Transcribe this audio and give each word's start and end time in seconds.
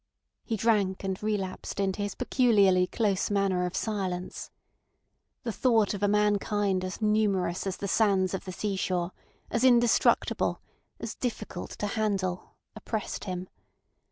He 0.43 0.57
drank 0.57 1.03
and 1.03 1.21
relapsed 1.21 1.79
into 1.79 2.01
his 2.01 2.15
peculiarly 2.15 2.87
close 2.87 3.29
manner 3.29 3.67
of 3.67 3.75
silence. 3.75 4.49
The 5.43 5.51
thought 5.51 5.93
of 5.93 6.01
a 6.01 6.07
mankind 6.07 6.83
as 6.83 7.03
numerous 7.03 7.67
as 7.67 7.77
the 7.77 7.87
sands 7.87 8.33
of 8.33 8.45
the 8.45 8.51
sea 8.51 8.75
shore, 8.77 9.11
as 9.51 9.63
indestructible, 9.63 10.59
as 10.99 11.13
difficult 11.13 11.69
to 11.77 11.85
handle, 11.85 12.55
oppressed 12.75 13.25
him. 13.25 13.47